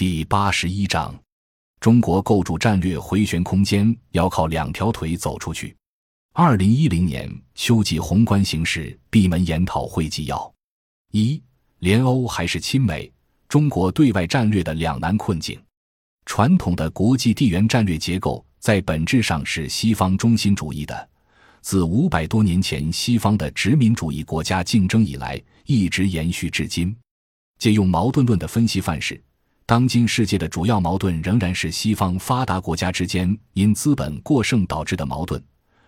[0.00, 1.14] 第八十一章：
[1.78, 5.76] 中国构筑战略回旋空间，要靠两条腿走出去。
[6.32, 10.50] 二零一零年秋季宏观形势闭门研讨会纪要：
[11.12, 11.38] 一、
[11.80, 13.12] 联欧还是亲美？
[13.46, 15.62] 中国对外战略的两难困境。
[16.24, 21.10] 传统的国际地缘战略结构在本质上是西方中心主义的，
[21.60, 26.96] 自五百多年前西方的殖民主义国家竞争以来，一直延续至今。
[27.58, 29.22] 借用矛盾论的分析范式，
[29.70, 35.40] 当今世界的主要矛盾仍然是西方发达国家之间因资本过剩导致的矛盾，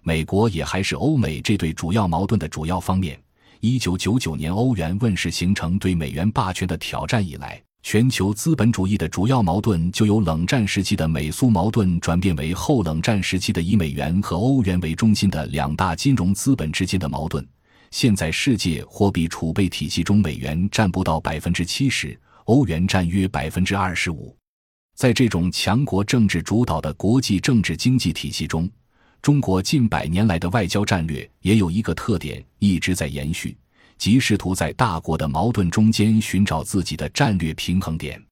[0.00, 3.20] 美国也还是欧美这对主要矛盾的主要方面。
[3.58, 7.60] 一九九九年欧元问世，形成对美元霸权的挑战以来。
[7.82, 17.44] 全球资本主义的主要矛盾就由冷战时期的美苏矛盾转变为后冷战时期的以美元和欧元为中心的两大金融资本之间的矛盾。
[17.90, 24.36] 现在世界货币储备体系中，美元占不到百分之七十，欧元占约百分之二十五。
[24.96, 28.70] 在这种强国政治主导的国际政治经济体系中，
[29.20, 33.56] 中国近百年来的外交战略也有一个特点，一直在延续。
[33.96, 38.22] 即试图在大国的矛盾中间寻找自己的战略平衡点。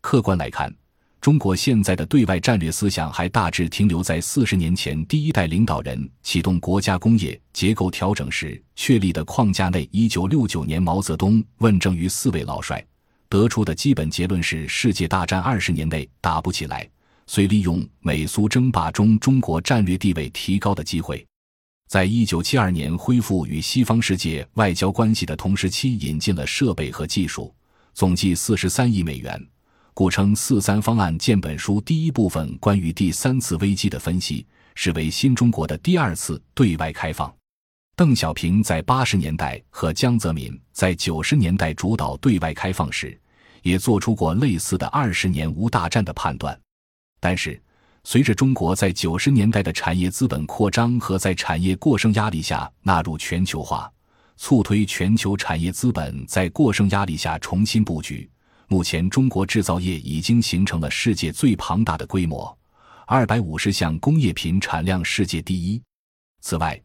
[0.00, 0.72] 客观来看，
[1.20, 9.86] 中国现在的对外战略思想还大致停留在四十年前第一代领导人启动国家工业结构调整时确立的框架内。
[9.92, 12.82] 一九六九年，毛泽东问政于四位老帅，
[13.30, 16.86] 得出的基本结论是：世界大战二十年内打不起来，
[17.28, 21.24] 遂利用美苏争霸中中国战略地位提高的机会。
[21.86, 27.54] 在一九七二年恢复与西方世界外交关系的同时期，引进了设备和技术，
[27.94, 29.40] 总计四十三亿美元，
[29.94, 31.16] 故称“四三方案”。
[31.18, 37.32] 建本书第一部分关于第三次危机的分析，是为新中国的第二次对外开放。
[38.00, 43.20] 邓小平在八十年代和江泽民在九十年代主导对外开放时，
[43.60, 46.58] 也做出过类似的“二十年无大战”的判断，
[47.20, 47.62] 但是。
[48.02, 53.92] 随着中国在九十年代的产业资本扩张和在产业过剩压力下纳入全球化，
[54.38, 58.26] 促推全球产业资本在过剩压力下重新布局。
[58.68, 62.58] 目前，中国制造业已经形成了世界最庞大的规模，
[63.06, 65.82] 二百五十项工业品产量世界第一。
[66.40, 66.80] 此外，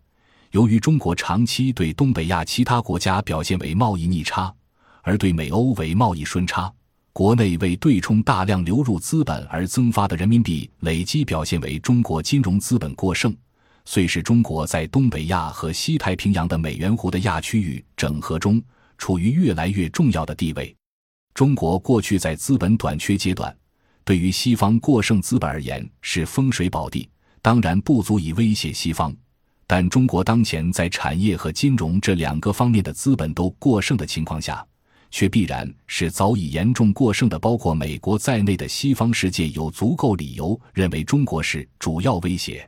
[0.56, 4.56] 由于中国长期对东北亚其他国家表现为贸易逆差，
[5.02, 6.74] 而对美欧为贸易顺差。
[7.12, 13.36] 国内为对冲大量流入资本而增发的人民币累积表现为中国金融资本过剩，
[13.84, 18.64] 遂使中国在东北亚和西太平洋的美元湖的亚区域整合中
[18.98, 20.74] 处于越来越重要的地位。
[21.34, 23.54] 中国过去在资本短缺阶段，
[24.06, 27.10] 对于西方过剩资本而言是风水宝地，
[27.42, 29.14] 当然不足以威胁西方。
[29.68, 34.66] 但中国当前在产业和金融这两个方面的资本都过剩的情况下。
[35.12, 42.68] 却必然是早已严重过剩的，包括美国在内的西方世界有足够理由认为中国是主要威胁。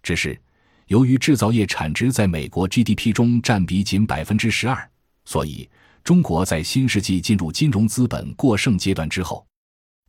[0.00, 0.40] 只是，
[0.86, 4.88] 由于制造业产值在美国 GDP 中占比仅百分之十二，
[5.24, 5.68] 所以
[6.04, 9.44] 中国在新世纪进入金融资本过剩阶段之后，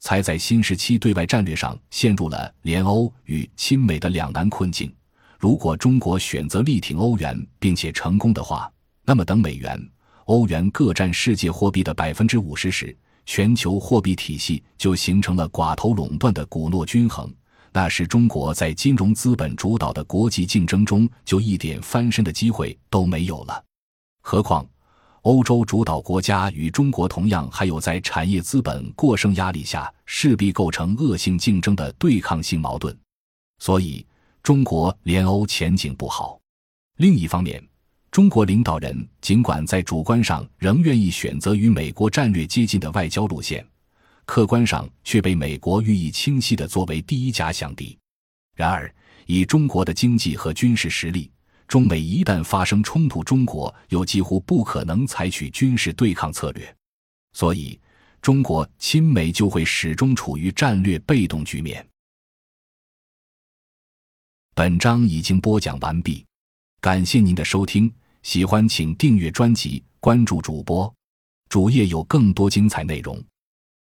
[0.02, 4.94] 才在新时期对外战略上陷入了联欧与亲美的两难困境。
[5.42, 8.72] 如果中国选择力挺欧元并且成功的话，
[9.04, 9.90] 那么等美元。
[10.26, 17.28] 欧元各占世界货币的百分之五十时，全球货币体系就形成了寡头垄断的古诺均衡。
[17.74, 23.64] 那时，中国在金融资本主导的国际竞争中就一点翻身的机会都没有了。
[24.22, 24.64] 何况，
[25.24, 32.96] 欧洲主导国家与中国同样还有在产业资本过剩压力下势必构成恶性竞争的对抗性矛盾。
[33.58, 34.06] 所以，
[34.44, 36.40] 中国联欧前景不好。
[36.98, 37.64] 另一方面，
[38.10, 43.64] 中国领导人尽管在主观上仍愿意选择与美国战略接近的外交路线，
[44.26, 47.96] 客观上却被美国予以清晰的作为第一假想敌。
[48.56, 48.92] 然而，
[49.28, 51.32] 以中国的经济和军事实力，
[51.68, 56.76] 中美一旦发生冲突，中国又几乎不可能采取军事对抗策略，
[57.34, 57.80] 所以
[58.24, 61.86] 中国亲美就会始终处于战略被动局面。
[64.62, 66.24] 本章已经播讲完毕，
[66.82, 67.92] 感谢您的收听。
[68.22, 70.94] 喜欢请订阅专辑，关注主播，
[71.50, 73.20] 主页有更多精彩内容。